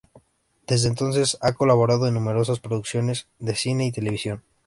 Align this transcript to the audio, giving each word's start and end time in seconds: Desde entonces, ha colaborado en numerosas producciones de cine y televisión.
Desde 0.65 0.87
entonces, 0.87 1.37
ha 1.41 1.53
colaborado 1.53 2.07
en 2.07 2.15
numerosas 2.15 2.59
producciones 2.59 3.27
de 3.37 3.53
cine 3.55 3.85
y 3.85 3.91
televisión. 3.91 4.41